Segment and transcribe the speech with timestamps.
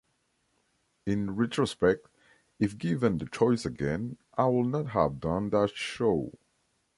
[1.05, 2.07] In retrospect,
[2.57, 6.39] if given the choice again, I would not have done that show.